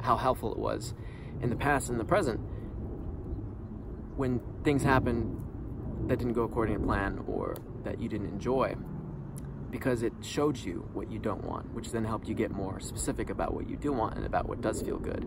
how 0.00 0.16
helpful 0.16 0.52
it 0.52 0.58
was 0.58 0.94
in 1.42 1.50
the 1.50 1.56
past 1.56 1.88
and 1.88 1.98
the 1.98 2.04
present 2.04 2.40
when 4.16 4.40
things 4.64 4.82
happen 4.82 5.44
that 6.06 6.18
didn't 6.18 6.32
go 6.32 6.42
according 6.42 6.78
to 6.78 6.84
plan 6.84 7.22
or 7.26 7.56
that 7.84 8.00
you 8.00 8.08
didn't 8.08 8.28
enjoy 8.28 8.74
because 9.70 10.02
it 10.02 10.12
showed 10.22 10.56
you 10.56 10.88
what 10.92 11.10
you 11.10 11.18
don't 11.18 11.44
want 11.44 11.72
which 11.74 11.92
then 11.92 12.04
helped 12.04 12.26
you 12.28 12.34
get 12.34 12.50
more 12.50 12.80
specific 12.80 13.30
about 13.30 13.54
what 13.54 13.68
you 13.68 13.76
do 13.76 13.92
want 13.92 14.16
and 14.16 14.24
about 14.24 14.48
what 14.48 14.60
does 14.60 14.82
feel 14.82 14.98
good 14.98 15.26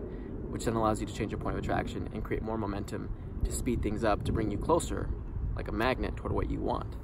which 0.52 0.66
then 0.66 0.74
allows 0.74 1.00
you 1.00 1.06
to 1.06 1.14
change 1.14 1.32
your 1.32 1.40
point 1.40 1.56
of 1.56 1.64
attraction 1.64 2.08
and 2.12 2.22
create 2.22 2.42
more 2.42 2.58
momentum 2.58 3.08
to 3.42 3.50
speed 3.50 3.82
things 3.82 4.04
up 4.04 4.22
to 4.24 4.32
bring 4.32 4.50
you 4.50 4.58
closer 4.58 5.08
like 5.56 5.68
a 5.68 5.72
magnet 5.72 6.16
toward 6.16 6.32
what 6.32 6.50
you 6.50 6.60
want. 6.60 6.94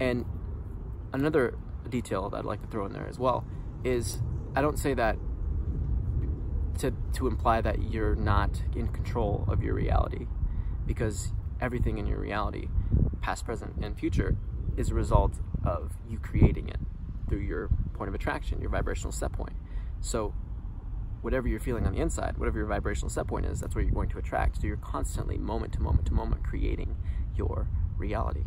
And 0.00 0.24
another 1.12 1.56
detail 1.88 2.28
that 2.30 2.38
I'd 2.38 2.44
like 2.44 2.62
to 2.62 2.68
throw 2.68 2.86
in 2.86 2.92
there 2.92 3.06
as 3.06 3.18
well 3.18 3.44
is 3.84 4.20
I 4.56 4.62
don't 4.62 4.78
say 4.78 4.94
that 4.94 5.16
to, 6.78 6.92
to 7.14 7.26
imply 7.26 7.60
that 7.60 7.90
you're 7.90 8.14
not 8.14 8.62
in 8.74 8.88
control 8.88 9.44
of 9.48 9.62
your 9.62 9.74
reality 9.74 10.26
because 10.86 11.32
everything 11.60 11.98
in 11.98 12.06
your 12.06 12.18
reality, 12.18 12.68
past, 13.20 13.44
present, 13.44 13.74
and 13.82 13.98
future, 13.98 14.36
is 14.76 14.90
a 14.90 14.94
result 14.94 15.38
of 15.64 15.92
you 16.08 16.18
creating 16.18 16.68
it 16.68 16.78
through 17.28 17.38
your 17.38 17.68
point 17.94 18.08
of 18.08 18.14
attraction, 18.14 18.60
your 18.60 18.70
vibrational 18.70 19.12
set 19.12 19.32
point. 19.32 19.54
So, 20.00 20.34
whatever 21.22 21.48
you're 21.48 21.60
feeling 21.60 21.86
on 21.86 21.94
the 21.94 22.00
inside, 22.00 22.36
whatever 22.36 22.58
your 22.58 22.66
vibrational 22.66 23.08
set 23.08 23.26
point 23.26 23.46
is, 23.46 23.60
that's 23.60 23.74
where 23.74 23.82
you're 23.82 23.94
going 23.94 24.10
to 24.10 24.18
attract. 24.18 24.60
So, 24.60 24.66
you're 24.66 24.76
constantly, 24.76 25.38
moment 25.38 25.72
to 25.74 25.80
moment 25.80 26.06
to 26.08 26.12
moment, 26.12 26.44
creating 26.44 26.96
your 27.34 27.68
reality. 27.96 28.44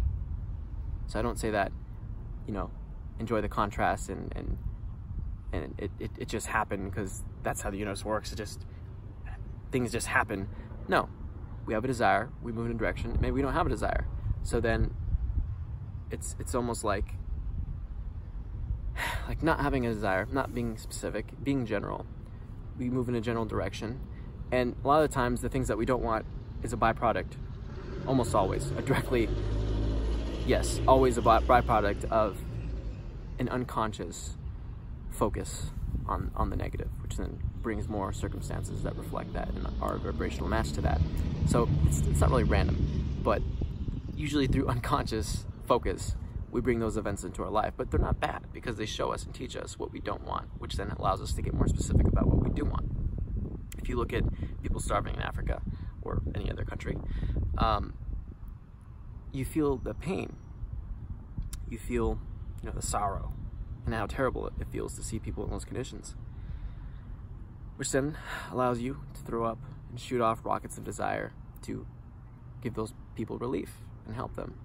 So, 1.08 1.18
I 1.18 1.22
don't 1.22 1.40
say 1.40 1.50
that, 1.52 1.72
you 2.46 2.54
know, 2.54 2.70
enjoy 3.20 3.42
the 3.42 3.50
contrast 3.50 4.10
and 4.10 4.32
and 4.36 4.58
and 5.58 5.74
it, 5.78 5.92
it, 6.00 6.12
it 6.18 6.28
just 6.28 6.48
happened 6.48 6.92
because 6.92 7.24
that's 7.44 7.62
how 7.62 7.70
the 7.70 7.78
universe 7.78 8.06
works. 8.06 8.32
It 8.32 8.36
just 8.36 8.66
things 9.72 9.92
just 9.92 10.08
happen. 10.08 10.48
No, 10.88 11.10
we 11.66 11.74
have 11.74 11.84
a 11.84 11.88
desire. 11.88 12.30
We 12.42 12.52
move 12.52 12.68
in 12.68 12.72
a 12.74 12.76
direction. 12.78 13.18
Maybe 13.20 13.32
we 13.32 13.42
don't 13.42 13.54
have 13.54 13.66
a 13.66 13.70
desire. 13.70 14.08
So 14.44 14.60
then 14.60 14.94
it's 16.12 16.36
it's 16.40 16.56
almost 16.56 16.84
like 16.84 17.16
like 19.28 19.44
not 19.44 19.60
having 19.60 19.86
a 19.86 19.94
desire, 19.94 20.28
not 20.32 20.54
being 20.54 20.78
specific, 20.78 21.26
being 21.44 21.66
general. 21.66 22.06
We 22.78 22.90
move 22.90 23.10
in 23.10 23.16
a 23.16 23.22
general 23.22 23.46
direction, 23.46 24.00
and 24.52 24.76
a 24.84 24.88
lot 24.88 25.04
of 25.04 25.10
the 25.10 25.14
times 25.14 25.42
the 25.42 25.50
things 25.50 25.68
that 25.68 25.78
we 25.78 25.86
don't 25.86 26.04
want 26.04 26.26
is 26.62 26.74
a 26.74 26.78
byproduct, 26.78 27.34
almost 28.06 28.36
always, 28.36 28.70
a 28.72 28.82
directly, 28.84 29.28
yes, 30.46 30.80
always 30.88 31.18
a 31.18 31.22
byproduct 31.22 32.06
of 32.06 32.38
an 33.40 33.50
unconscious 33.50 34.37
focus 35.18 35.72
on, 36.06 36.32
on 36.36 36.50
the 36.50 36.56
negative, 36.56 36.90
which 37.02 37.18
then 37.18 37.40
brings 37.62 37.88
more 37.90 38.14
circumstances 38.14 38.84
that 38.84 38.96
reflect 38.96 39.34
that 39.34 39.50
and 39.50 39.68
are 39.82 39.98
vibrational 39.98 40.48
match 40.48 40.72
to 40.74 40.82
that. 40.82 41.02
So 41.48 41.68
it's, 41.86 42.02
it's 42.02 42.20
not 42.22 42.30
really 42.30 42.44
random, 42.44 43.20
but 43.24 43.42
usually 44.16 44.48
through 44.48 44.68
unconscious 44.76 45.46
focus, 45.66 46.16
we 46.52 46.62
bring 46.62 46.80
those 46.80 46.96
events 46.98 47.24
into 47.24 47.44
our 47.44 47.50
life, 47.50 47.74
but 47.76 47.92
they're 47.92 48.00
not 48.00 48.20
bad 48.20 48.44
because 48.54 48.78
they 48.78 48.86
show 48.86 49.12
us 49.12 49.26
and 49.26 49.34
teach 49.34 49.56
us 49.56 49.78
what 49.78 49.92
we 49.92 50.00
don't 50.00 50.24
want, 50.24 50.48
which 50.60 50.76
then 50.76 50.92
allows 50.92 51.22
us 51.22 51.34
to 51.34 51.42
get 51.42 51.54
more 51.54 51.68
specific 51.68 52.08
about 52.08 52.28
what 52.28 52.38
we 52.38 52.50
do 52.50 52.64
want. 52.64 52.86
If 53.78 53.90
you 53.90 53.98
look 53.98 54.14
at 54.14 54.24
people 54.62 54.80
starving 54.80 55.16
in 55.16 55.22
Africa 55.22 55.62
or 56.02 56.22
any 56.36 56.50
other 56.50 56.64
country, 56.64 56.98
um, 57.58 57.94
you 59.34 59.44
feel 59.44 59.78
the 59.78 59.94
pain, 59.94 60.36
you 61.70 61.78
feel 61.78 62.18
you 62.62 62.70
know 62.70 62.76
the 62.76 62.82
sorrow, 62.82 63.34
and 63.88 63.96
how 63.96 64.06
terrible 64.06 64.48
it 64.48 64.68
feels 64.70 64.96
to 64.96 65.02
see 65.02 65.18
people 65.18 65.46
in 65.46 65.50
those 65.50 65.64
conditions. 65.64 66.14
Which 67.78 67.90
then 67.92 68.18
allows 68.52 68.82
you 68.82 69.00
to 69.14 69.22
throw 69.22 69.46
up 69.46 69.60
and 69.90 69.98
shoot 69.98 70.20
off 70.20 70.44
rockets 70.44 70.78
of 70.78 70.84
desire 70.84 71.32
to 71.64 71.88
give 72.62 72.74
those 72.74 72.94
people 73.16 73.38
relief 73.38 73.78
and 74.06 74.14
help 74.14 74.36
them. 74.36 74.60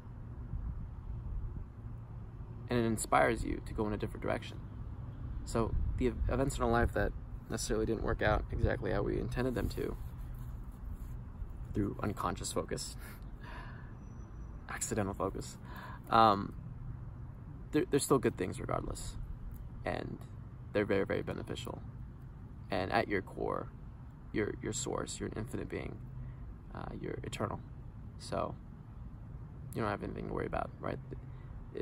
And 2.68 2.80
it 2.80 2.84
inspires 2.84 3.44
you 3.44 3.62
to 3.64 3.72
go 3.72 3.86
in 3.86 3.92
a 3.92 3.96
different 3.96 4.22
direction. 4.22 4.58
So 5.44 5.72
the 5.98 6.12
events 6.28 6.56
in 6.56 6.64
our 6.64 6.70
life 6.70 6.92
that 6.94 7.12
necessarily 7.48 7.86
didn't 7.86 8.02
work 8.02 8.22
out 8.22 8.44
exactly 8.50 8.90
how 8.90 9.02
we 9.02 9.20
intended 9.20 9.54
them 9.54 9.68
to, 9.68 9.96
through 11.74 11.96
unconscious 12.02 12.50
focus, 12.50 12.96
accidental 14.68 15.14
focus, 15.14 15.58
um, 16.10 16.54
they're, 17.72 17.84
they're 17.90 18.00
still 18.00 18.18
good 18.18 18.36
things 18.36 18.60
regardless. 18.60 19.16
And 19.84 20.18
they're 20.72 20.84
very, 20.84 21.04
very 21.04 21.22
beneficial. 21.22 21.82
And 22.70 22.92
at 22.92 23.08
your 23.08 23.22
core, 23.22 23.68
your 24.32 24.54
your 24.62 24.72
source, 24.72 25.20
you're 25.20 25.28
an 25.28 25.34
infinite 25.36 25.68
being. 25.68 25.96
Uh, 26.74 26.86
you're 27.00 27.18
eternal. 27.24 27.60
So 28.18 28.54
you 29.74 29.82
don't 29.82 29.90
have 29.90 30.02
anything 30.02 30.28
to 30.28 30.34
worry 30.34 30.46
about, 30.46 30.70
right? 30.80 30.98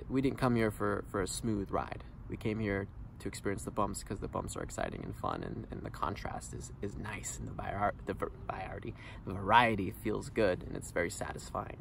We 0.08 0.20
didn't 0.20 0.38
come 0.38 0.56
here 0.56 0.70
for, 0.70 1.04
for 1.10 1.20
a 1.20 1.26
smooth 1.26 1.70
ride. 1.70 2.04
We 2.28 2.36
came 2.36 2.60
here 2.60 2.86
to 3.20 3.28
experience 3.28 3.64
the 3.64 3.70
bumps 3.70 4.00
because 4.00 4.20
the 4.20 4.28
bumps 4.28 4.56
are 4.56 4.62
exciting 4.62 5.02
and 5.04 5.14
fun 5.14 5.42
and, 5.42 5.66
and 5.70 5.82
the 5.82 5.90
contrast 5.90 6.54
is, 6.54 6.72
is 6.80 6.96
nice 6.96 7.38
and 7.38 7.46
the, 7.46 7.52
var- 7.52 7.94
the 8.06 8.14
variety 8.14 8.94
the 9.26 9.34
variety 9.34 9.90
feels 9.90 10.30
good 10.30 10.64
and 10.66 10.76
it's 10.76 10.90
very 10.90 11.10
satisfying. 11.10 11.78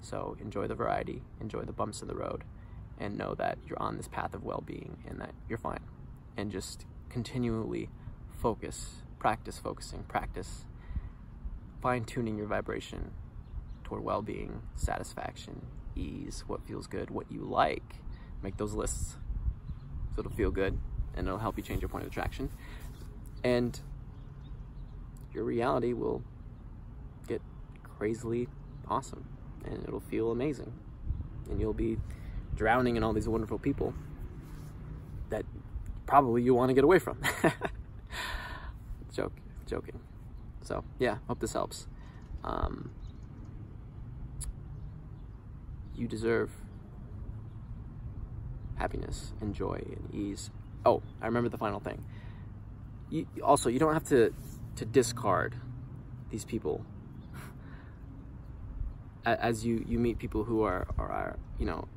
So 0.00 0.36
enjoy 0.40 0.68
the 0.68 0.76
variety, 0.76 1.22
enjoy 1.40 1.62
the 1.62 1.72
bumps 1.72 2.00
in 2.00 2.08
the 2.08 2.14
road, 2.14 2.44
and 2.98 3.16
know 3.16 3.34
that 3.34 3.58
you're 3.66 3.80
on 3.80 3.96
this 3.96 4.08
path 4.08 4.34
of 4.34 4.44
well 4.44 4.62
being 4.64 4.98
and 5.08 5.20
that 5.20 5.34
you're 5.48 5.58
fine. 5.58 5.80
And 6.36 6.50
just 6.50 6.84
continually 7.08 7.88
focus, 8.40 9.02
practice 9.18 9.58
focusing, 9.58 10.04
practice 10.04 10.66
fine 11.80 12.04
tuning 12.04 12.36
your 12.36 12.46
vibration 12.46 13.12
toward 13.84 14.02
well 14.02 14.22
being, 14.22 14.62
satisfaction, 14.74 15.66
ease, 15.94 16.44
what 16.46 16.66
feels 16.66 16.86
good, 16.86 17.10
what 17.10 17.30
you 17.30 17.40
like. 17.40 17.94
Make 18.42 18.56
those 18.56 18.74
lists 18.74 19.16
so 20.14 20.20
it'll 20.20 20.32
feel 20.32 20.50
good 20.50 20.78
and 21.16 21.26
it'll 21.26 21.38
help 21.38 21.56
you 21.56 21.62
change 21.62 21.80
your 21.80 21.88
point 21.88 22.04
of 22.04 22.10
attraction. 22.10 22.50
And 23.44 23.78
your 25.32 25.44
reality 25.44 25.92
will 25.92 26.22
get 27.26 27.40
crazily 27.82 28.48
awesome 28.88 29.24
and 29.64 29.82
it'll 29.84 30.00
feel 30.00 30.30
amazing. 30.30 30.72
And 31.50 31.60
you'll 31.60 31.72
be 31.72 31.98
drowning 32.58 32.96
in 32.96 33.02
all 33.02 33.12
these 33.12 33.28
wonderful 33.28 33.58
people 33.58 33.94
that 35.30 35.44
probably 36.06 36.42
you 36.42 36.54
want 36.54 36.68
to 36.68 36.74
get 36.74 36.84
away 36.84 36.98
from. 36.98 37.22
Joke, 39.12 39.32
joking. 39.66 39.98
So 40.62 40.84
yeah, 40.98 41.18
hope 41.26 41.40
this 41.40 41.54
helps. 41.54 41.86
Um, 42.44 42.90
you 45.94 46.06
deserve 46.06 46.50
happiness 48.76 49.32
and 49.40 49.54
joy 49.54 49.82
and 49.84 50.14
ease 50.14 50.50
oh, 50.88 51.02
I 51.20 51.26
remember 51.26 51.48
the 51.48 51.58
final 51.58 51.80
thing. 51.80 52.04
You, 53.10 53.26
also, 53.42 53.68
you 53.68 53.78
don't 53.78 53.94
have 53.94 54.08
to 54.08 54.32
to 54.76 54.84
discard 54.84 55.56
these 56.30 56.44
people 56.44 56.84
as 59.24 59.66
you 59.66 59.84
you 59.88 59.98
meet 59.98 60.18
people 60.18 60.44
who 60.44 60.62
are 60.62 60.86
are, 60.98 61.10
are 61.10 61.38
you 61.58 61.66
know 61.66 61.88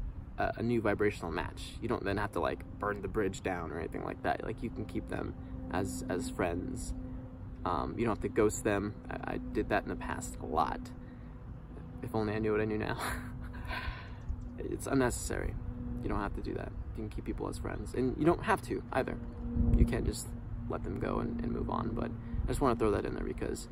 a, 0.58 0.64
new 0.64 0.82
vibrational 0.82 1.32
match. 1.32 1.74
You 1.82 1.88
don't 1.88 2.04
then 2.04 2.18
have 2.18 2.32
to 2.34 2.40
like 2.40 2.64
burn 2.80 3.02
the 3.02 3.08
bridge 3.08 3.42
down 3.42 3.72
or 3.72 3.80
anything 3.80 4.04
like 4.04 4.22
that. 4.24 4.44
Like 4.44 4.62
you 4.64 4.70
can 4.70 4.86
keep 4.86 5.10
them 5.10 5.34
as 5.72 6.04
as 6.10 6.30
friends. 6.30 6.94
Um, 7.66 7.96
you 7.98 8.06
don't 8.06 8.16
have 8.16 8.22
to 8.22 8.30
ghost 8.30 8.64
them. 8.64 8.96
I, 9.10 9.34
I 9.34 9.38
did 9.38 9.70
that 9.70 9.84
in 9.84 9.90
the 9.90 9.96
past 9.96 10.38
a 10.42 10.46
lot. 10.46 10.80
If 12.02 12.16
only 12.16 12.34
I 12.34 12.40
knew 12.40 12.52
what 12.52 12.62
I 12.62 12.66
knew 12.66 12.78
now. 12.78 12.98
it's 14.58 14.88
unnecessary. 14.88 15.54
You 16.02 16.10
don't 16.10 16.20
have 16.20 16.34
to 16.36 16.42
do 16.42 16.54
that. 16.56 16.72
You 16.98 17.04
can 17.04 17.10
keep 17.10 17.26
people 17.26 17.48
as 17.48 17.60
friends, 17.60 17.94
and 17.94 18.16
you 18.18 18.26
don't 18.26 18.44
have 18.44 18.62
to 18.64 18.82
either. 18.94 19.18
You 19.78 19.86
can't 19.86 20.06
just 20.06 20.28
let 20.70 20.84
them 20.84 21.00
go 21.00 21.20
and, 21.20 21.40
and 21.42 21.52
move 21.52 21.70
on. 21.70 21.90
But 21.90 22.10
I 22.44 22.48
just 22.48 22.62
want 22.62 22.78
to 22.78 22.84
throw 22.84 22.92
that 22.92 23.06
in 23.06 23.14
there 23.14 23.24
because, 23.24 23.68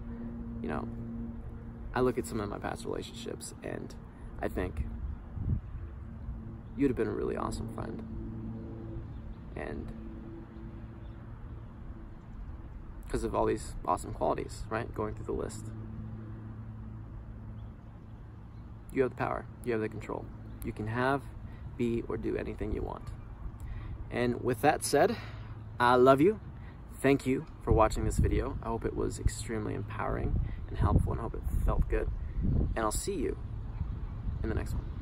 you 0.62 0.68
know, 0.68 0.88
I 1.96 2.02
look 2.02 2.18
at 2.18 2.28
some 2.28 2.40
of 2.40 2.50
my 2.50 2.60
past 2.60 2.86
relationships 2.86 3.56
and 3.64 3.96
I 4.42 4.48
think 4.48 4.86
you'd 6.80 6.90
have 6.90 6.96
been 6.96 7.08
a 7.08 7.12
really 7.12 7.36
awesome 7.36 7.68
friend. 7.74 8.02
And 9.58 9.92
because 13.06 13.26
of 13.26 13.36
all 13.36 13.46
these 13.46 13.76
awesome 13.86 14.14
qualities, 14.14 14.64
right? 14.70 14.94
Going 14.96 15.14
through 15.14 15.26
the 15.26 15.34
list. 15.34 15.66
You 18.94 19.02
have 19.02 19.12
the 19.12 19.18
power, 19.18 19.46
you 19.66 19.74
have 19.74 19.82
the 19.82 19.90
control. 19.90 20.26
You 20.64 20.72
can 20.72 20.88
have, 20.88 21.22
be, 21.78 22.04
or 22.08 22.18
do 22.18 22.38
anything 22.38 22.74
you 22.74 22.82
want. 22.82 23.10
And 24.10 24.42
with 24.42 24.62
that 24.62 24.84
said, 24.84 25.18
I 25.80 25.96
love 25.96 26.22
you. 26.22 26.40
Thank 27.02 27.26
you 27.26 27.46
for 27.62 27.72
watching 27.72 28.06
this 28.06 28.20
video. 28.20 28.58
I 28.64 28.68
hope 28.68 28.86
it 28.86 28.96
was 28.96 29.20
extremely 29.20 29.74
empowering 29.74 30.40
and 30.68 30.78
helpful 30.78 31.12
and 31.12 31.20
I 31.20 31.24
hope 31.24 31.36
it 31.36 31.44
felt 31.66 31.90
good. 31.90 32.10
And 32.76 32.80
I'll 32.80 32.92
see 32.92 33.16
you 33.16 33.38
in 34.44 34.50
the 34.50 34.56
next 34.56 34.74
one. 34.74 34.99